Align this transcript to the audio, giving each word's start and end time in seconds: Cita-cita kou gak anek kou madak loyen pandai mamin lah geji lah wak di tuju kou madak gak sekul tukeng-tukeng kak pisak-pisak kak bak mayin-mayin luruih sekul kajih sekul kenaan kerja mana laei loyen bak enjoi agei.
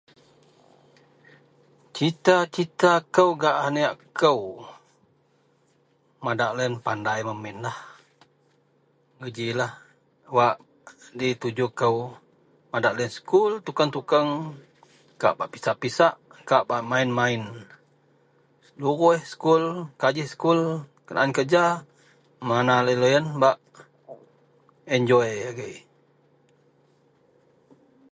Cita-cita 1.95 2.91
kou 3.15 3.29
gak 3.41 3.55
anek 3.67 3.93
kou 4.21 4.41
madak 6.23 6.53
loyen 6.57 6.75
pandai 6.85 7.19
mamin 7.27 7.57
lah 7.65 7.77
geji 9.21 9.47
lah 9.59 9.71
wak 10.35 10.55
di 11.17 11.27
tuju 11.41 11.65
kou 11.79 11.97
madak 12.71 12.93
gak 12.97 13.11
sekul 13.15 13.51
tukeng-tukeng 13.65 14.29
kak 15.21 15.35
pisak-pisak 15.53 16.13
kak 16.49 16.63
bak 16.69 16.81
mayin-mayin 16.89 17.43
luruih 18.81 19.19
sekul 19.31 19.63
kajih 20.01 20.27
sekul 20.31 20.59
kenaan 21.07 21.31
kerja 21.37 21.63
mana 22.49 22.75
laei 22.85 22.99
loyen 23.01 23.25
bak 23.43 23.57
enjoi 24.95 25.31
agei. 25.49 25.75